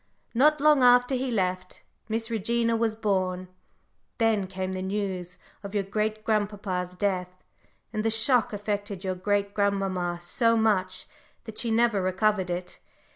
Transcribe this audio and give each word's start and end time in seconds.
Not 0.33 0.59
long 0.59 0.81
after 0.81 1.13
he 1.13 1.29
left, 1.29 1.83
Miss 2.09 2.31
Regina 2.31 2.75
was 2.75 2.95
born; 2.95 3.49
then 4.17 4.47
came 4.47 4.71
the 4.71 4.81
news 4.81 5.37
of 5.61 5.75
your 5.75 5.83
great 5.83 6.23
grandpapa's 6.25 6.95
death, 6.95 7.43
and 7.93 8.03
the 8.03 8.09
shock 8.09 8.51
affected 8.51 9.03
your 9.03 9.13
great 9.13 9.53
grandmamma 9.53 10.17
so 10.19 10.57
much 10.57 11.05
that 11.43 11.59
she 11.59 11.69
never 11.69 12.01
recovered 12.01 12.49
it. 12.49 12.79